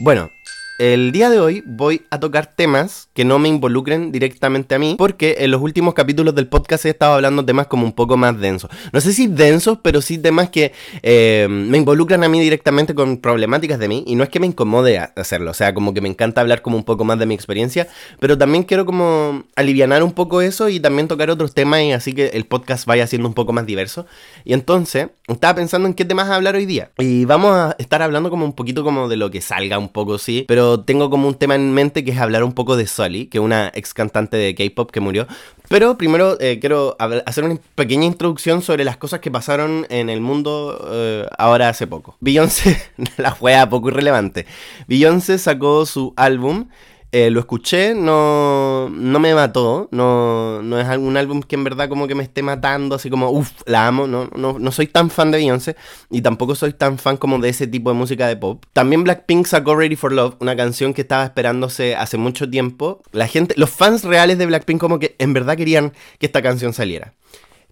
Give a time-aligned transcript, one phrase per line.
[0.00, 0.30] Bueno,
[0.78, 4.94] el día de hoy voy a tocar temas que no me involucren directamente a mí,
[4.96, 8.38] porque en los últimos capítulos del podcast he estado hablando temas como un poco más
[8.38, 8.70] densos.
[8.92, 10.72] No sé si densos, pero sí temas que
[11.02, 14.46] eh, me involucran a mí directamente con problemáticas de mí, y no es que me
[14.46, 17.34] incomode hacerlo, o sea, como que me encanta hablar como un poco más de mi
[17.34, 17.88] experiencia,
[18.20, 22.12] pero también quiero como alivianar un poco eso y también tocar otros temas y así
[22.12, 24.06] que el podcast vaya siendo un poco más diverso.
[24.44, 26.90] Y entonces, estaba pensando en qué temas hablar hoy día.
[26.98, 30.18] Y vamos a estar hablando como un poquito como de lo que salga un poco,
[30.18, 33.26] sí, pero tengo como un tema en mente que es hablar un poco de Sully,
[33.26, 35.26] que es una ex cantante de K-pop que murió.
[35.68, 40.20] Pero primero eh, quiero hacer una pequeña introducción sobre las cosas que pasaron en el
[40.20, 42.16] mundo eh, ahora hace poco.
[42.20, 42.80] Beyoncé,
[43.16, 44.46] la juega poco irrelevante.
[44.86, 46.68] Beyoncé sacó su álbum
[47.10, 51.88] eh, lo escuché, no, no me mató, no, no es algún álbum que en verdad
[51.88, 55.08] como que me esté matando, así como, uff, la amo, no, no, no soy tan
[55.08, 55.76] fan de Beyoncé
[56.10, 58.62] y tampoco soy tan fan como de ese tipo de música de pop.
[58.74, 63.02] También Blackpink sacó Ready for Love, una canción que estaba esperándose hace mucho tiempo.
[63.12, 66.74] La gente, los fans reales de Blackpink como que en verdad querían que esta canción
[66.74, 67.14] saliera.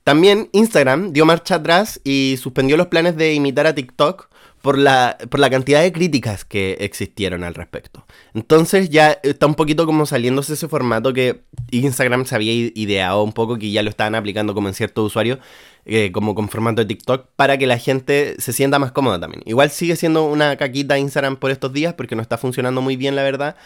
[0.06, 4.28] También Instagram dio marcha atrás y suspendió los planes de imitar a TikTok
[4.62, 8.06] por la, por la cantidad de críticas que existieron al respecto.
[8.32, 13.32] Entonces ya está un poquito como saliéndose ese formato que Instagram se había ideado un
[13.32, 15.40] poco, que ya lo estaban aplicando como en ciertos usuarios,
[15.86, 19.42] eh, como con formato de TikTok, para que la gente se sienta más cómoda también.
[19.44, 23.16] Igual sigue siendo una caquita Instagram por estos días, porque no está funcionando muy bien,
[23.16, 23.56] la verdad.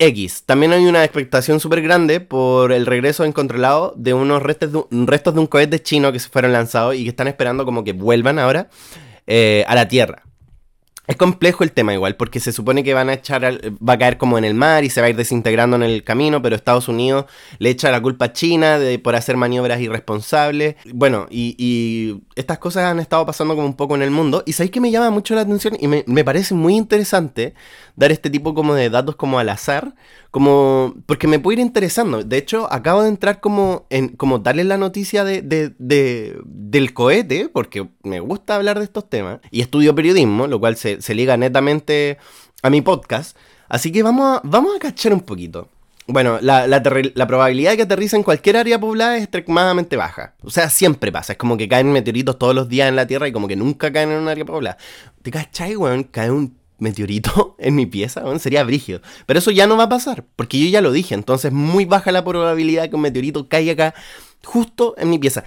[0.00, 0.44] X.
[0.44, 5.06] También hay una expectación súper grande por el regreso incontrolado de unos restos de, un,
[5.06, 7.92] restos de un cohete chino que se fueron lanzados y que están esperando como que
[7.92, 8.68] vuelvan ahora.
[9.26, 10.24] Eh, a la Tierra.
[11.10, 14.16] Es complejo el tema igual, porque se supone que van a echar, va a caer
[14.16, 16.86] como en el mar y se va a ir desintegrando en el camino, pero Estados
[16.86, 17.24] Unidos
[17.58, 20.76] le echa la culpa a China de, por hacer maniobras irresponsables.
[20.94, 24.70] Bueno, y, estas cosas han estado pasando como un poco en el mundo, y sabéis
[24.70, 27.54] que me llama mucho la atención y me, me parece muy interesante
[27.96, 29.94] dar este tipo como de datos como al azar,
[30.30, 32.22] como porque me puede ir interesando.
[32.22, 35.42] De hecho, acabo de entrar como en como darle la noticia de,
[35.78, 40.98] del cohete, porque me gusta hablar de estos temas, y estudio periodismo, lo cual se,
[41.14, 42.18] liga netamente
[42.62, 43.36] a mi podcast.
[43.68, 45.68] Así que vamos a, vamos a cachar un poquito.
[46.06, 50.34] Bueno, la, la, probabilidad de que aterrice en cualquier área poblada es extremadamente baja.
[50.42, 51.34] O sea, siempre pasa.
[51.34, 53.92] Es como que caen meteoritos todos los días en la Tierra y como que nunca
[53.92, 54.76] caen en un área poblada.
[55.22, 56.02] ¿Te cachai, weón?
[56.02, 59.00] Cae un meteorito en mi pieza, sería brígido.
[59.26, 62.12] Pero eso ya no va a pasar, porque yo ya lo dije, entonces muy baja
[62.12, 63.94] la probabilidad que un meteorito caiga acá
[64.44, 65.44] justo en mi pieza.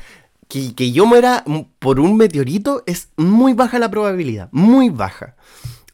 [0.47, 1.43] Que, que yo muera
[1.79, 5.35] por un meteorito es muy baja la probabilidad, muy baja.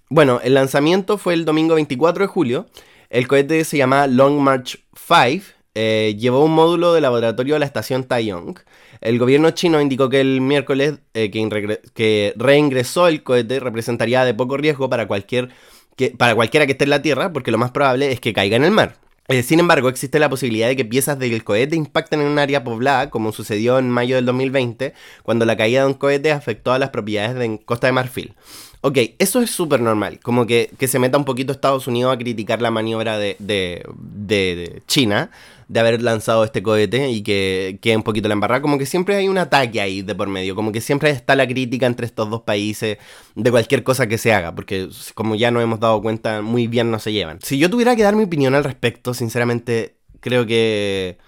[0.09, 2.65] Bueno, el lanzamiento fue el domingo 24 de julio.
[3.09, 5.45] El cohete se llama Long March 5.
[5.75, 8.59] Eh, llevó un módulo de laboratorio a la estación Taiyong.
[9.01, 14.57] El gobierno chino indicó que el miércoles eh, que, reingresó el cohete representaría de poco
[14.57, 15.49] riesgo para, cualquier,
[15.95, 18.57] que, para cualquiera que esté en la Tierra, porque lo más probable es que caiga
[18.57, 18.97] en el mar.
[19.29, 22.63] Eh, sin embargo, existe la posibilidad de que piezas del cohete impacten en un área
[22.63, 24.93] poblada, como sucedió en mayo del 2020,
[25.23, 28.33] cuando la caída de un cohete afectó a las propiedades de Costa de Marfil.
[28.81, 32.61] Ok, eso es súper normal, como que, se meta un poquito Estados Unidos a criticar
[32.61, 35.29] la maniobra de, de China,
[35.69, 38.61] de haber lanzado este cohete y que quede un poquito la embarrada.
[38.61, 41.47] Como que siempre hay un ataque ahí de por medio, como que siempre está la
[41.47, 42.97] crítica entre estos dos países
[43.35, 46.89] de cualquier cosa que se haga, porque como ya nos hemos dado cuenta, muy bien
[46.89, 47.39] no se llevan.
[47.43, 51.19] Si yo tuviera que dar mi opinión al respecto, sinceramente creo que...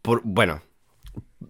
[0.00, 0.62] Por, bueno,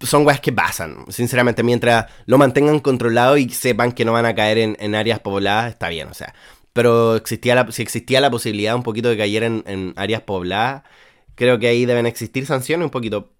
[0.00, 1.04] son weas que pasan.
[1.10, 5.70] Sinceramente, mientras lo mantengan controlado y sepan que no van a caer en, áreas pobladas,
[5.70, 6.34] está bien, o sea.
[6.72, 10.82] Pero existía la, si existía la posibilidad un poquito de caer en, en áreas pobladas,
[11.40, 13.32] Creo que ahí deben existir sanciones un poquito.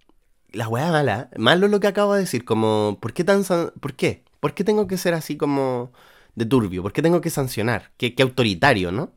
[0.52, 4.24] La weá mala, malo lo que acabo de decir, como, ¿por qué tan ¿Por qué?
[4.40, 5.92] ¿Por qué tengo que ser así como
[6.34, 6.82] de turbio?
[6.82, 7.90] ¿Por qué tengo que sancionar?
[7.98, 9.12] Qué, autoritario, ¿no?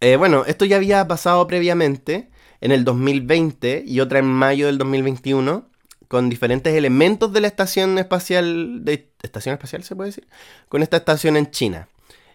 [0.00, 2.28] Eh, bueno, esto ya había pasado previamente
[2.60, 5.66] en el 2020 y otra en mayo del 2021
[6.06, 8.84] con diferentes elementos de la estación espacial,
[9.22, 10.28] estación espacial se puede decir,
[10.68, 11.88] con esta estación en China.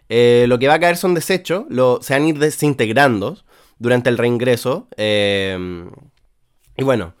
[0.08, 3.38] Eh, lo que va a caer son desechos, lo, se van a ir desintegrando,
[3.80, 4.86] durante el reingreso.
[4.96, 5.90] Em,
[6.76, 7.14] y bueno,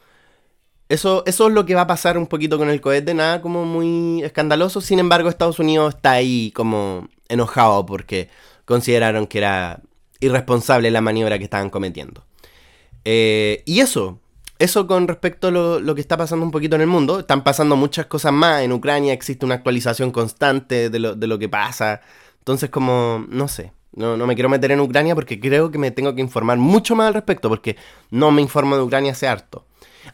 [0.88, 3.64] eso, eso es lo que va a pasar un poquito con el cohete, nada como
[3.64, 4.80] muy escandaloso.
[4.80, 8.28] Sin embargo, Estados Unidos está ahí como enojado porque
[8.64, 9.80] consideraron que era
[10.20, 12.24] irresponsable la maniobra que estaban cometiendo.
[13.04, 14.20] Eh, y eso,
[14.58, 17.20] eso con respecto a lo, lo, que está pasando un poquito en el mundo.
[17.20, 18.62] Están pasando muchas cosas más.
[18.62, 22.02] En Ucrania existe una actualización constante de lo, de lo que pasa.
[22.38, 23.72] Entonces, como, no sé.
[23.92, 26.94] No, no me quiero meter en Ucrania porque creo que me tengo que informar mucho
[26.94, 27.76] más al respecto, porque
[28.10, 29.64] no me informo de Ucrania hace harto.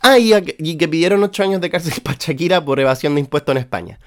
[0.00, 3.58] Ah, y, que pidieron 8 años de cárcel para Shakira por evasión de impuestos en
[3.58, 3.98] España.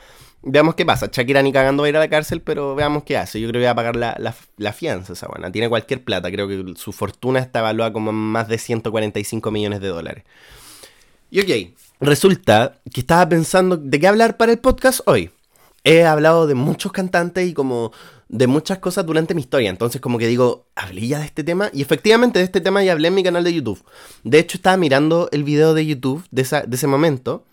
[0.42, 1.10] Veamos qué pasa.
[1.12, 3.42] Shakira ni cagando va a ir a la cárcel, pero veamos qué hace.
[3.42, 4.18] Yo creo que va a pagar la,
[4.58, 5.52] la, fianza esa buena.
[5.52, 6.32] Tiene cualquier plata.
[6.32, 10.24] Creo que su fortuna está evaluada como más de 145 millones de dólares.
[11.30, 15.30] Y ok, resulta que estaba pensando de qué hablar para el podcast hoy.
[15.84, 17.92] He hablado de muchos cantantes y como
[18.30, 19.70] de muchas cosas durante mi historia.
[19.70, 21.70] Entonces como que digo, hablé ya de este tema.
[21.74, 23.84] Y efectivamente de este tema ya hablé en mi canal de YouTube.
[24.24, 27.46] De hecho estaba mirando el video de YouTube de, de ese momento.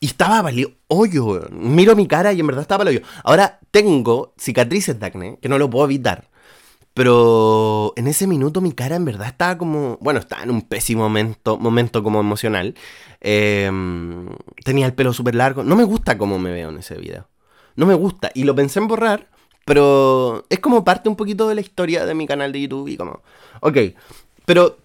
[0.00, 3.00] Y estaba valió hoyo, Miro mi cara y en verdad estaba hoyo.
[3.22, 6.28] Ahora tengo cicatrices de acné, que no lo puedo evitar.
[6.94, 9.98] Pero en ese minuto mi cara en verdad estaba como.
[10.00, 12.74] Bueno, estaba en un pésimo momento, momento como emocional.
[13.20, 14.28] Em,
[14.64, 15.64] tenía el pelo súper largo.
[15.64, 17.28] No me gusta cómo me veo en ese video.
[17.74, 18.30] No me gusta.
[18.34, 19.28] Y lo pensé en borrar.
[19.64, 22.88] Pero es como parte un poquito de la historia de mi canal de YouTube.
[22.88, 23.22] Y como.
[23.60, 23.78] Ok.
[24.44, 24.78] Pero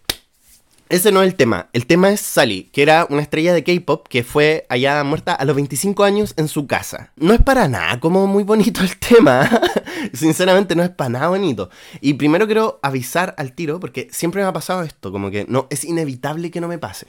[0.90, 1.70] ese no es el tema.
[1.72, 5.46] El tema es Sally, que era una estrella de K-pop que fue allá muerta a
[5.46, 7.12] los 25 años en su casa.
[7.16, 9.48] No es para nada como muy bonito el tema.
[10.14, 11.70] Sinceramente, no es para nada bonito.
[12.02, 15.68] Y primero quiero avisar al tiro, porque siempre me ha pasado esto, como que no,
[15.70, 17.06] es inevitable que no me pase.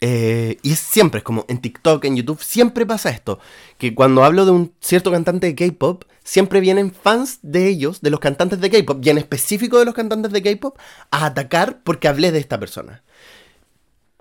[0.00, 3.40] Eh, y es siempre, es como en TikTok, en YouTube, siempre pasa esto.
[3.78, 8.10] Que cuando hablo de un cierto cantante de K-pop, siempre vienen fans de ellos, de
[8.10, 10.78] los cantantes de K-pop, y en específico de los cantantes de K-pop,
[11.10, 13.02] a atacar porque hablé de esta persona.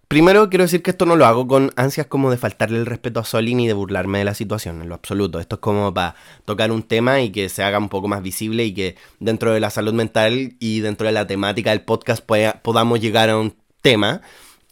[0.07, 3.19] Primero quiero decir que esto no lo hago con ansias como de faltarle el respeto
[3.19, 5.41] a Soli ni de burlarme de la situación, en lo absoluto.
[5.41, 6.15] Esto es como para
[6.45, 9.59] tocar un tema y que se haga un poco más visible y que dentro de
[9.59, 12.23] la salud mental y dentro de la temática del podcast
[12.61, 14.21] podamos llegar a un tema,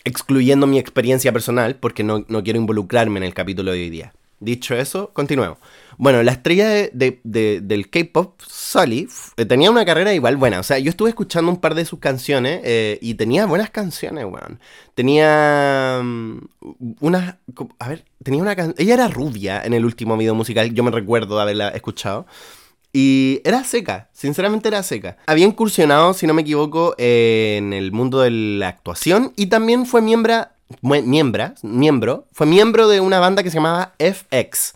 [0.06, 4.13] excluyendo mi experiencia personal, porque no, no quiero involucrarme en el capítulo de hoy día.
[4.40, 5.57] Dicho eso, continuemos.
[5.98, 9.07] Bueno, la estrella de, del K-pop, Sully,
[9.38, 10.60] eh, tenía una carrera igual buena.
[10.60, 14.25] O sea, yo estuve escuchando un par de sus canciones eh, y tenía buenas canciones,
[14.25, 14.60] weón.
[14.94, 16.02] Tenía
[17.00, 17.40] una...
[17.80, 18.75] A ver, tenía una canción...
[18.78, 22.25] Ella era rubia en el último video musical, yo me recuerdo de haberla escuchado.
[22.97, 25.18] Y era seca, sinceramente era seca.
[25.27, 30.01] Había incursionado, si no me equivoco, en el mundo de la actuación y también fue
[30.01, 30.47] miembro,
[30.81, 34.75] miembro, fue miembro de una banda que se llamaba FX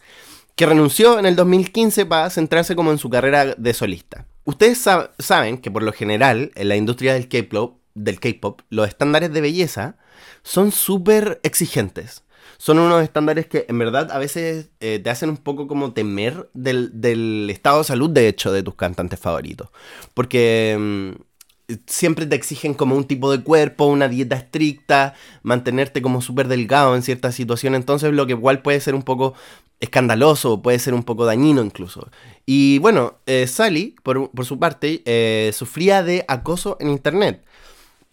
[0.57, 4.25] que renunció en el 2015 para centrarse como en su carrera de solista.
[4.43, 4.85] Ustedes
[5.19, 9.39] saben que por lo general en la industria del K-pop, del K-pop, los estándares de
[9.39, 9.95] belleza
[10.43, 12.23] son súper exigentes.
[12.61, 16.49] Son unos estándares que en verdad a veces eh, te hacen un poco como temer
[16.53, 19.69] del, del, estado de salud, de hecho, de tus cantantes favoritos.
[20.13, 26.21] Porque mm, siempre te exigen como un tipo de cuerpo, una dieta estricta, mantenerte como
[26.21, 29.35] súper delgado en ciertas situaciones, entonces lo que igual puede ser un poco
[29.79, 32.09] escandaloso, puede ser un poco dañino incluso.
[32.45, 37.45] Y bueno, eh, Sally, por, su parte, eh, sufría de acoso en Internet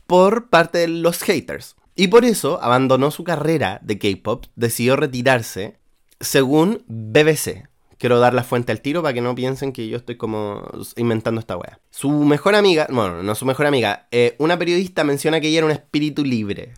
[0.07, 1.76] por parte de los haters.
[1.97, 5.79] Y por eso abandonó su carrera de K-Pop, decidió retirarse,
[6.21, 10.17] según BBC quiero dar la fuente al tiro para que no piensen que yo estoy
[10.17, 11.81] como inventando esta wea.
[11.91, 15.67] Su mejor amiga, bueno, no su mejor amiga, eh, una periodista menciona que ella era
[15.67, 16.75] un espíritu libre.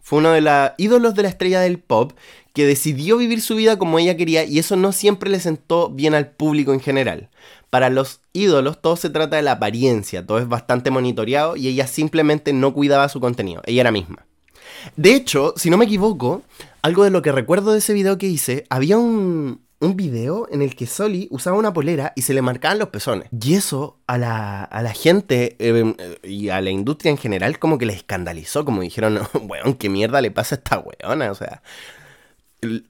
[0.00, 2.12] Fue uno de los ídolos de la estrella del pop
[2.52, 6.14] que decidió vivir su vida como ella quería y eso no siempre le sentó bien
[6.14, 7.30] al público en general.
[7.70, 11.86] Para los ídolos todo se trata de la apariencia, todo es bastante monitoreado y ella
[11.86, 14.26] simplemente no cuidaba su contenido, ella era misma.
[14.96, 16.42] De hecho, si no me equivoco,
[16.82, 20.62] algo de lo que recuerdo de ese video que hice, había un, un video en
[20.62, 23.28] el que Soli usaba una polera y se le marcaban los pezones.
[23.32, 27.78] Y eso a la, a la gente em, y a la industria en general como
[27.78, 31.30] que le escandalizó, como dijeron, weón, ¿qué mierda le pasa a esta weona?
[31.32, 31.62] O sea,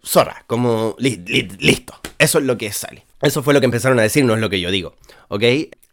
[0.04, 1.94] zorra, como listo.
[2.18, 3.02] Eso es lo que es Sally.
[3.22, 4.94] Eso fue lo que empezaron a decir, no es lo que yo digo,
[5.28, 5.42] ¿ok?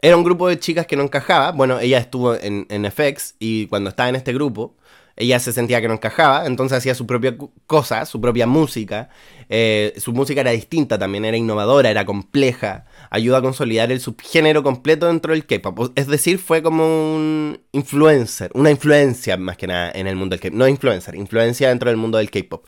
[0.02, 1.52] Era un grupo de chicas que no encajaba.
[1.52, 4.74] Bueno, ella estuvo en, en FX y cuando estaba en este grupo,
[5.20, 7.36] ella se sentía que no encajaba, entonces hacía su propia
[7.66, 9.10] cosa, su propia música.
[9.50, 14.62] Eh, su música era distinta también, era innovadora, era compleja, ayuda a consolidar el subgénero
[14.62, 15.92] completo dentro del K-pop.
[15.94, 16.84] Es decir, fue como
[17.14, 20.58] un influencer, una influencia más que nada en el mundo del K-pop.
[20.58, 22.66] No influencer, influencia dentro del mundo del K-pop.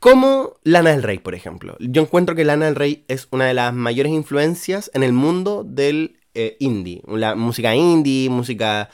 [0.00, 1.76] Como Lana del Rey, por ejemplo.
[1.80, 5.64] Yo encuentro que Lana del Rey es una de las mayores influencias en el mundo
[5.64, 7.02] del eh, indie.
[7.06, 8.90] La música indie, música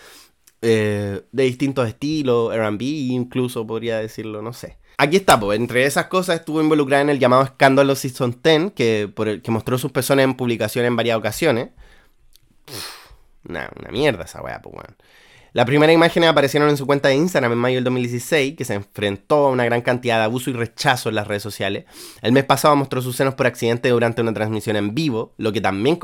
[0.65, 4.79] eh, de distintos estilos, RB incluso podría decirlo, no sé.
[4.97, 9.11] Aquí está, pues, entre esas cosas estuvo involucrada en el llamado escándalo Season 10, que,
[9.13, 11.71] por el, que mostró sus personas en publicación en varias ocasiones.
[13.49, 14.97] una mierda esa weá, pues, weón.
[15.55, 18.75] Las primeras imágenes aparecieron en su cuenta de Instagram en mayo del 2016, que se
[18.75, 21.85] enfrentó a una gran cantidad de abuso y rechazo en las redes sociales.
[22.23, 25.61] El mes pasado mostró sus senos por accidente durante una transmisión en vivo, lo que
[25.61, 26.01] también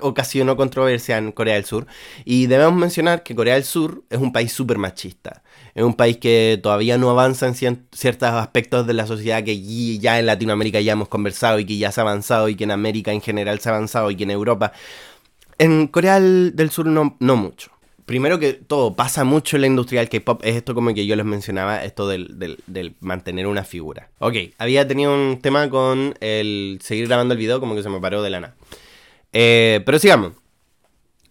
[0.00, 1.88] ocasionó controversia en Corea del Sur.
[2.24, 5.42] Y debemos mencionar que Corea del Sur es un país súper machista.
[5.74, 10.20] es un país que todavía no avanza en ciertos aspectos de la sociedad que ya
[10.20, 13.10] en Latinoamérica ya hemos conversado y que ya se ha avanzado y que en América
[13.10, 14.70] en general se ha avanzado y que en Europa.
[15.58, 17.72] En Corea del Sur no, no mucho.
[18.12, 21.16] Primero que todo, pasa mucho en la industria del K-pop, es esto como que yo
[21.16, 24.10] les mencionaba, esto del, del, mantener una figura.
[24.18, 28.00] Ok, había tenido un tema con el seguir grabando el video, como que se me
[28.00, 28.54] paró de lana.
[29.32, 30.34] Eh, pero sigamos.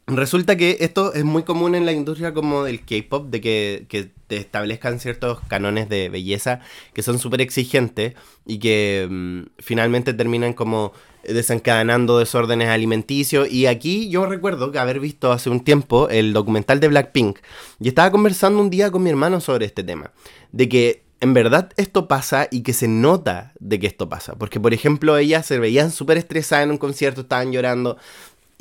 [0.07, 4.09] Resulta que esto es muy común en la industria como del K-pop, de que, que,
[4.25, 6.61] te establezcan ciertos canones de belleza
[6.93, 8.15] que son súper exigentes
[8.47, 13.51] y que mm, finalmente terminan como desencadenando desórdenes alimenticios.
[13.51, 17.39] Y aquí yo recuerdo que haber visto hace un tiempo el documental de Blackpink
[17.79, 20.11] y estaba conversando un día con mi hermano sobre este tema,
[20.51, 24.33] de que en verdad esto pasa y que se nota de que esto pasa.
[24.35, 27.97] Porque, por ejemplo, ellas se veían súper estresadas en un concierto, estaban llorando,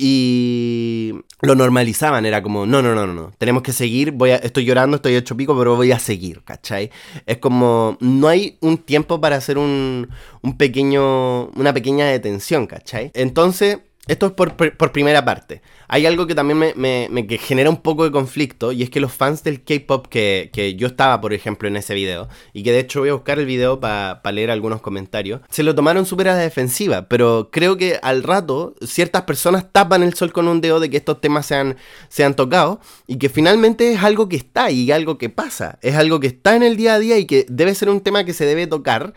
[0.03, 4.37] y lo normalizaban, era como, no, no, no, no, no, tenemos que seguir, voy a,
[4.37, 6.89] estoy llorando, estoy hecho pico, pero voy a seguir, ¿cachai?
[7.27, 10.09] Es como, no hay un tiempo para hacer un,
[10.41, 13.11] un pequeño, una pequeña detención, ¿cachai?
[13.13, 13.77] Entonces,
[14.11, 15.61] esto es por, primera parte.
[15.87, 19.41] Hay algo que también me, genera un poco de conflicto y es que los fans
[19.41, 23.09] del K-Pop que, yo estaba, por ejemplo, en ese video, y que de hecho voy
[23.09, 27.07] a buscar el video para leer algunos comentarios, se lo tomaron súper a la defensiva,
[27.07, 30.97] pero creo que al rato ciertas personas tapan el sol con un dedo de que
[30.97, 31.77] estos temas sean,
[32.09, 36.19] sean tocados y que finalmente es algo que está y algo que pasa, es algo
[36.19, 38.45] que está en el día a día y que debe ser un tema que se
[38.45, 39.13] debe tocar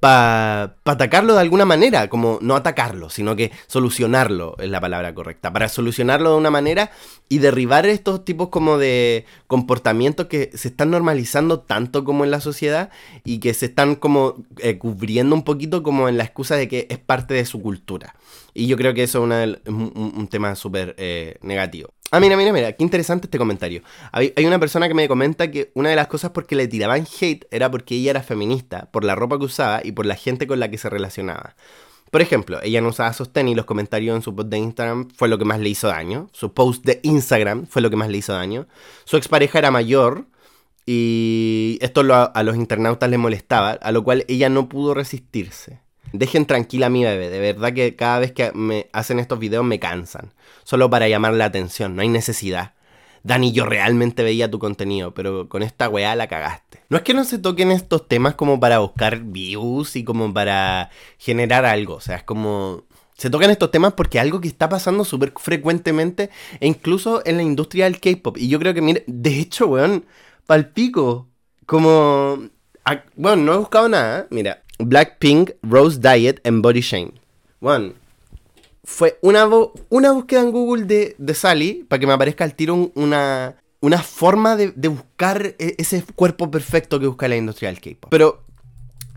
[0.00, 5.52] para atacarlo de alguna manera, como no atacarlo, sino que solucionarlo es la palabra correcta,
[5.52, 6.92] para solucionarlo de una manera
[7.28, 12.40] y derribar estos tipos como de comportamientos que se están normalizando tanto como en la
[12.40, 12.90] sociedad
[13.24, 16.86] y que se están como eh, cubriendo un poquito como en la excusa de que
[16.90, 18.14] es parte de su cultura.
[18.54, 21.90] Y yo creo que eso es un, tema súper eh, negativo.
[22.10, 23.82] Ah, mira, mira, mira, qué interesante este comentario.
[24.12, 27.06] Hay, una persona que me comenta que una de las cosas por que le tiraban
[27.20, 30.46] hate era porque ella era feminista, por la ropa que usaba y por la gente
[30.46, 31.54] con la que se relacionaba.
[32.10, 35.28] Por ejemplo, ella no usaba sostén y los comentarios en su post de Instagram fue
[35.28, 36.30] lo que más le hizo daño.
[36.32, 38.66] Su post de Instagram fue lo que más le hizo daño.
[39.04, 40.24] Su expareja era mayor
[40.86, 45.80] y esto a los internautas les molestaba, a lo cual ella no pudo resistirse.
[46.14, 49.66] Dejen tranquila a mi bebé, de verdad que cada vez que me hacen estos videos
[49.66, 50.32] me cansan.
[50.68, 52.74] Solo para llamar la atención, no hay necesidad.
[53.22, 56.82] Dani, yo realmente veía tu contenido, pero con esta weá la cagaste.
[56.90, 60.90] No es que no se toquen estos temas como para buscar views y como para
[61.16, 62.84] generar algo, o sea, es como...
[63.16, 66.28] Se tocan estos temas porque algo que está pasando súper frecuentemente,
[66.60, 68.36] e incluso en la industria del K-pop.
[68.36, 70.04] Y yo creo que, mire, de hecho, weón,
[70.44, 71.28] palpico.
[71.64, 72.50] Como.
[73.16, 74.26] Bueno, no he buscado nada.
[74.28, 77.14] Mira, Blackpink, Rose Diet and Body Shame.
[77.58, 77.94] Bueno,
[78.88, 79.46] fue una,
[79.90, 84.02] una búsqueda en Google de, de Sally para que me aparezca al tiro una, una
[84.02, 88.10] forma de, buscar e, ese cuerpo perfecto que busca la industria del K-pop.
[88.10, 88.46] Pero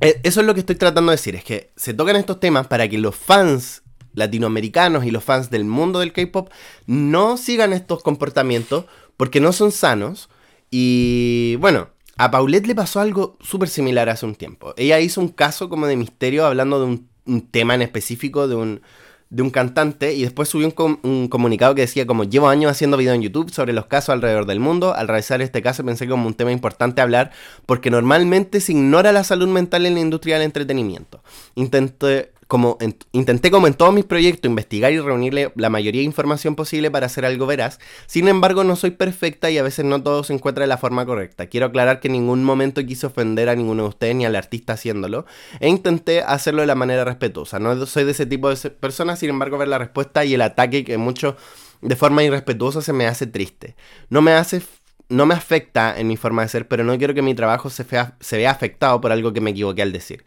[0.01, 2.67] e, eso es lo que estoy tratando de decir, es que se tocan estos temas
[2.67, 3.81] para que los fans
[4.13, 6.51] latinoamericanos y los fans del mundo del K-pop
[6.85, 8.85] no sigan estos comportamientos
[9.15, 10.29] porque no son sanos.
[10.69, 11.87] Y bueno,
[12.17, 14.73] a Paulette le pasó algo súper similar hace un tiempo.
[14.75, 17.09] Ella hizo un caso como de misterio hablando de un,
[17.51, 18.81] tema en específico de un,
[19.31, 22.97] de un cantante y después subió un, un, comunicado que decía como llevo años haciendo
[22.97, 24.93] video en YouTube sobre los casos alrededor del mundo.
[24.93, 27.31] Al realizar este caso pensé como un tema importante hablar
[27.65, 31.23] porque normalmente se ignora la salud mental en la industria del entretenimiento.
[31.55, 32.77] Intenté como
[33.13, 37.05] intenté como en todos mis proyectos investigar y reunirle la mayoría de información posible para
[37.05, 40.63] hacer algo veraz, sin embargo no soy perfecta y a veces no todo se encuentra
[40.63, 41.47] de la forma correcta.
[41.47, 44.73] Quiero aclarar que en ningún momento quise ofender a ninguno de ustedes ni al artista
[44.73, 45.25] haciéndolo
[45.61, 47.57] e intenté hacerlo de la manera respetuosa.
[47.57, 50.83] No soy de ese tipo de personas, sin embargo ver la respuesta y el ataque
[50.83, 51.37] que mucho
[51.79, 53.77] de forma irrespetuosa se me hace triste.
[54.09, 54.61] No me hace
[55.07, 57.85] no me afecta en mi forma de ser, pero no quiero que mi trabajo se,
[58.19, 60.23] se vea afectado por algo que me equivoqué al decir.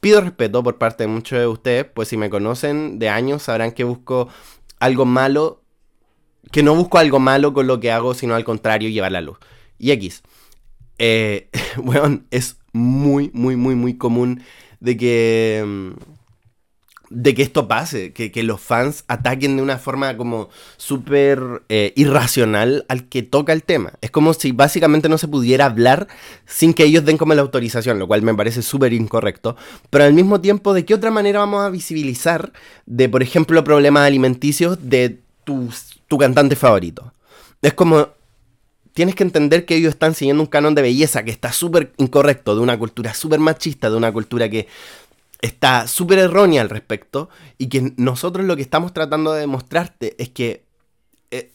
[0.00, 3.72] Pido respeto por parte de muchos de ustedes, pues si me conocen de años sabrán
[3.72, 4.28] que busco
[4.78, 5.62] algo malo,
[6.50, 9.38] que no busco algo malo con lo que hago, sino al contrario, llevar la luz.
[9.78, 10.22] Y X,
[10.98, 11.50] eh,
[12.30, 14.42] es muy, muy, muy, muy común
[14.80, 15.94] de que...
[17.10, 22.86] De que esto pase, que, los fans ataquen de una forma como súper eh, irracional
[22.88, 23.94] al que toca el tema.
[24.00, 26.06] Es como si básicamente no se pudiera hablar
[26.46, 29.56] sin que ellos den como la autorización, lo cual me parece súper incorrecto.
[29.90, 32.52] Pero al mismo tiempo, ¿de qué otra manera vamos a visibilizar
[32.86, 35.68] de, por ejemplo, problemas alimenticios de tu,
[36.06, 37.12] tu cantante favorito?
[37.60, 38.08] Es como,
[38.92, 42.54] tienes que entender que ellos están siguiendo un canon de belleza que está súper incorrecto,
[42.54, 44.68] de una cultura súper machista, de una cultura que
[45.40, 47.28] está súper errónea al respecto
[47.58, 50.64] y que nosotros lo que estamos tratando de demostrarte es que
[51.30, 51.52] eh,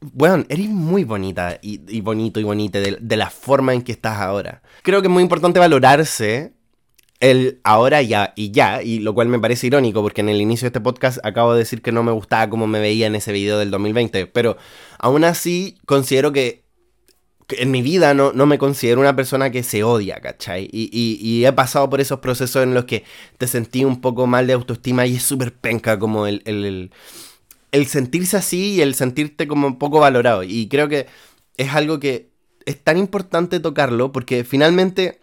[0.00, 4.18] bueno, eres muy bonita y, bonito y bonita de, de, la forma en que estás
[4.18, 4.62] ahora.
[4.82, 6.52] Creo que es muy importante valorarse
[7.20, 10.66] el ahora ya y ya, y lo cual me parece irónico porque en el inicio
[10.66, 13.32] de este podcast acabo de decir que no me gustaba cómo me veía en ese
[13.32, 14.56] video del 2020, pero
[14.98, 16.65] aún así considero que,
[17.50, 20.68] en mi vida no, no, me considero una persona que se odia, ¿cachai?
[20.72, 23.04] Y, y, he pasado por esos procesos en los que
[23.38, 26.90] te sentí un poco mal de autoestima y es súper penca como el, el,
[27.72, 30.42] el sentirse así y el sentirte como un poco valorado.
[30.42, 31.06] Y creo que
[31.56, 32.30] es algo que
[32.64, 35.20] es tan importante tocarlo porque finalmente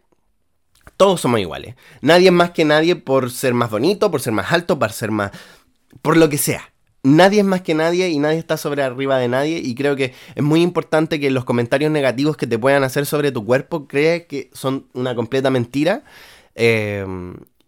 [0.98, 1.76] todos somos iguales.
[2.02, 5.12] Nadie es más que nadie por ser más bonito, por ser más alto, por ser
[5.12, 5.32] más...
[6.02, 6.73] por lo que sea.
[7.04, 10.14] Nadie es más que nadie y nadie está sobre arriba de nadie y creo que
[10.36, 14.24] es muy importante que los comentarios negativos que te puedan hacer sobre tu cuerpo creas
[14.30, 16.04] que son una completa mentira
[16.56, 17.06] eh,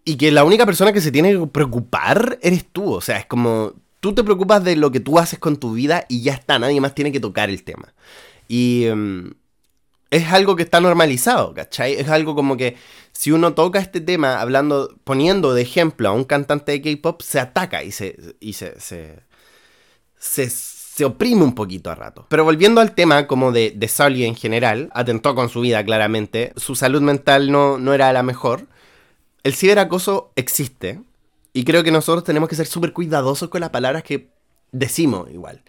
[0.06, 3.26] y que la única persona que se tiene que preocupar eres tú, o sea, es
[3.26, 6.60] como tú te preocupas de lo que tú haces con tu vida y ya está,
[6.60, 7.94] nadie más tiene que tocar el tema.
[8.48, 9.34] Y em,
[10.12, 11.94] es algo que está normalizado, ¿cachai?
[11.94, 12.78] Es algo como que
[13.12, 17.40] si uno toca este tema hablando, poniendo de ejemplo a un cantante de K-pop, se
[17.40, 19.24] ataca y se, y se, se,
[20.50, 22.28] se, oprime un poquito a rato.
[22.30, 26.76] Pero volviendo al tema como de, de en general, atentó con su vida claramente, su
[26.76, 28.68] salud mental no, no era la mejor.
[29.44, 31.02] El ciberacoso existe
[31.54, 34.30] y creo que nosotros tenemos que ser súper cuidadosos con las palabras que
[34.72, 35.64] decimos igual.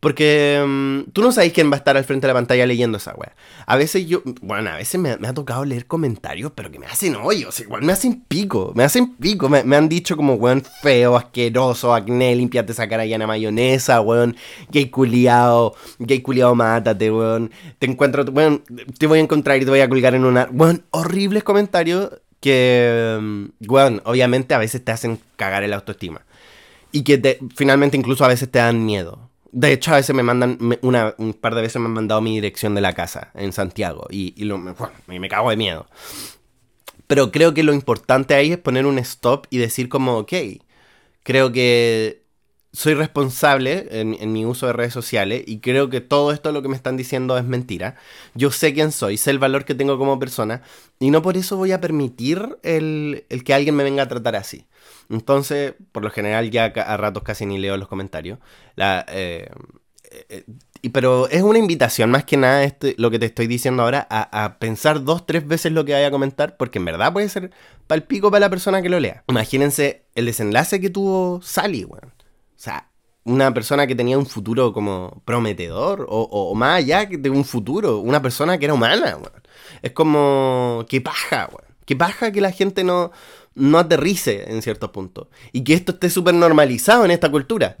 [0.00, 2.98] Porque mm, tú no sabes quién va a estar al frente de la pantalla leyendo
[2.98, 3.34] esa weá.
[3.66, 7.16] A veces yo, bueno, a veces me, ha tocado leer comentarios, pero que me hacen
[7.16, 9.48] hoyos, igual me hacen pico, me hacen pico.
[9.48, 14.36] Me, han dicho como, weón, feo, asqueroso, acné, limpiate esa cara llena mayonesa, weón,
[14.70, 17.50] gay culiao, gay culiao, mátate, weón.
[17.80, 18.62] Te encuentro, weón,
[18.98, 20.48] te voy a encontrar y te voy a colgar en una.
[20.52, 26.22] Weón, horribles comentarios que, mm, weón, obviamente a veces te hacen cagar el autoestima.
[26.92, 29.27] Y que te, finalmente incluso a veces te dan miedo.
[29.50, 32.34] De hecho, a veces me mandan, una, un par de veces me han mandado mi
[32.34, 35.86] dirección de la casa en Santiago y, y me cago de miedo.
[37.06, 40.32] Pero creo que lo importante ahí es poner un stop y decir como, ok,
[41.22, 42.22] creo que
[42.72, 46.68] soy responsable en, mi uso de redes sociales y creo que todo esto lo que
[46.68, 47.96] me están diciendo es mentira.
[48.34, 50.62] Yo sé quién soy, sé el valor que tengo como persona
[51.00, 54.66] y no por eso voy a permitir el que alguien me venga a tratar así.
[55.10, 58.38] Entonces, por lo general ya a ratos casi ni leo los comentarios.
[58.76, 59.48] La, eh,
[60.10, 60.44] eh,
[60.92, 64.58] pero es una invitación más que nada este, lo que te estoy diciendo ahora a,
[64.58, 67.50] pensar dos, tres veces lo que vaya a comentar porque en verdad puede ser
[67.86, 69.24] palpico para la persona que lo lea.
[69.28, 72.06] Imagínense el desenlace que tuvo Sally, weón.
[72.06, 72.90] O sea,
[73.24, 77.98] una persona que tenía un futuro como prometedor o, o, más allá de un futuro,
[77.98, 79.42] una persona que era humana, weón.
[79.82, 81.68] Es como, qué paja, weón.
[81.84, 83.12] Qué paja que la gente no,
[83.58, 85.28] no aterrice en cierto punto.
[85.52, 87.76] Y que esto esté súper normalizado en esta cultura.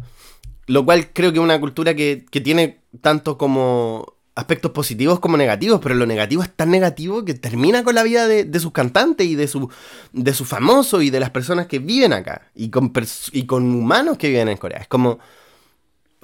[0.66, 5.80] Lo cual creo que es una cultura que, tiene tanto como aspectos positivos como negativos,
[5.82, 9.34] pero lo negativo es tan negativo que termina con la vida de, sus cantantes y
[9.34, 9.68] de, su,
[10.12, 12.92] de sus famosos y de las personas que viven acá y con,
[13.32, 14.78] y con humanos que viven en Corea.
[14.78, 15.18] Es como,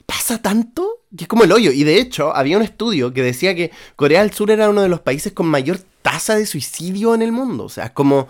[0.06, 1.72] pasa tanto que es como el hoyo.
[1.72, 4.88] Y de hecho, había un estudio que decía que Corea del Sur era uno de
[4.88, 7.64] los países con mayor tasa de suicidio en el mundo.
[7.64, 8.28] O sea, es como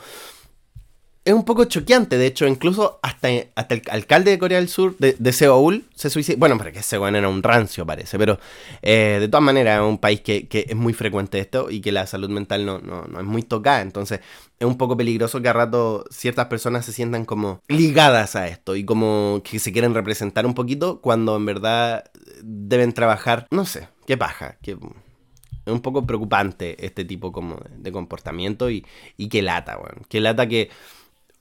[1.24, 2.18] es un poco choqueante.
[2.18, 6.38] De hecho, incluso hasta, hasta el alcalde de Corea del Sur, de, Seoul, se suicidó.
[6.38, 8.18] Bueno, porque Seoul era un rancio, parece.
[8.18, 8.38] Pero
[8.82, 12.06] eh, de todas maneras, es un país que, es muy frecuente esto y que la
[12.06, 13.80] salud mental no, no, es muy tocada.
[13.80, 14.20] Entonces,
[14.58, 18.76] es un poco peligroso que a rato ciertas personas se sientan como ligadas a esto
[18.76, 22.04] y como que se quieren representar un poquito cuando en verdad
[22.42, 27.90] deben trabajar, no sé, qué paja, que es un poco preocupante este tipo como de
[27.90, 28.84] comportamiento y,
[29.16, 30.70] y que lata, bueno, que lata que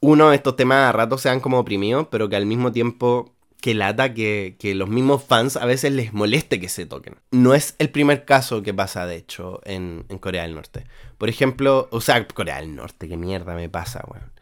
[0.04, 4.14] uno, estos temas a rato sean como oprimidos, pero que al mismo tiempo que lata
[4.14, 7.16] que, que, los mismos fans a veces les moleste que se toquen.
[7.32, 10.84] No es el primer caso que pasa, de hecho, en, Corea del Norte.
[11.18, 14.34] Por ejemplo, o sea, Corea del Norte, qué mierda me pasa, weón.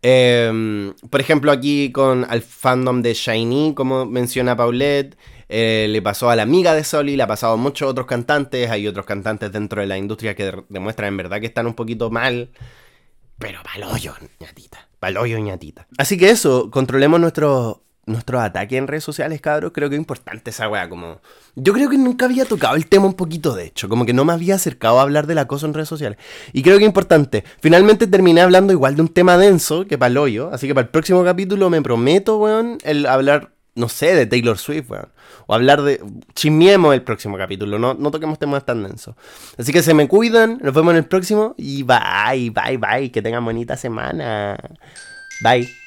[0.00, 5.18] Em, por ejemplo, aquí con el fandom de Shiny, como menciona Paulette,
[5.50, 8.70] eh, le pasó a la amiga de Soli, le ha pasado a muchos otros cantantes,
[8.70, 12.10] hay otros cantantes dentro de la industria que demuestran en verdad que están un poquito
[12.10, 12.48] mal,
[13.38, 13.60] pero
[13.92, 15.86] hoyo, ñatita hoyo ñatita.
[15.98, 19.72] Así que eso, controlemos nuestro, nuestro ataque en redes sociales, cabros.
[19.72, 21.20] Creo que es importante esa weá, como...
[21.56, 23.88] Yo creo que nunca había tocado el tema un poquito, de hecho.
[23.88, 26.18] Como que no me había acercado a hablar del acoso en redes sociales.
[26.52, 27.44] Y creo que es importante.
[27.60, 30.50] Finalmente terminé hablando igual de un tema denso que para.
[30.52, 34.56] Así que para el próximo capítulo me prometo, weón, el hablar, no sé, de Taylor
[34.58, 35.08] Swift, weón.
[35.46, 36.00] O hablar de...
[36.34, 37.78] Chimiemos el próximo capítulo.
[37.78, 39.14] No, no toquemos temas tan densos.
[39.58, 40.58] Así que se me cuidan.
[40.62, 41.54] Nos vemos en el próximo.
[41.58, 43.10] Y bye, bye, bye.
[43.10, 44.56] Que tengan bonita semana.
[45.42, 45.83] Bye.